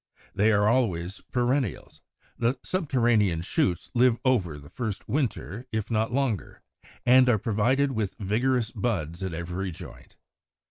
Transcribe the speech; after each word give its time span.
They 0.33 0.51
are 0.51 0.67
always 0.67 1.21
perennials; 1.31 2.01
the 2.35 2.57
subterranean 2.63 3.43
shoots 3.43 3.91
live 3.93 4.17
over 4.25 4.57
the 4.57 4.71
first 4.71 5.07
winter, 5.07 5.67
if 5.71 5.91
not 5.91 6.11
longer, 6.11 6.63
and 7.05 7.29
are 7.29 7.37
provided 7.37 7.91
with 7.91 8.15
vigorous 8.17 8.71
buds 8.71 9.21
at 9.21 9.35
every 9.35 9.69
joint. 9.69 10.17